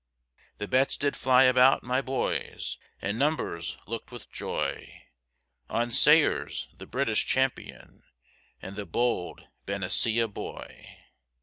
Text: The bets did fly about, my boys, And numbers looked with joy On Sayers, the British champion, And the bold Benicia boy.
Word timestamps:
The 0.57 0.67
bets 0.67 0.97
did 0.97 1.15
fly 1.15 1.43
about, 1.43 1.83
my 1.83 2.01
boys, 2.01 2.79
And 3.03 3.19
numbers 3.19 3.77
looked 3.85 4.11
with 4.11 4.31
joy 4.31 5.03
On 5.69 5.91
Sayers, 5.91 6.67
the 6.75 6.87
British 6.87 7.23
champion, 7.27 8.01
And 8.63 8.75
the 8.75 8.87
bold 8.87 9.43
Benicia 9.67 10.27
boy. 10.27 10.87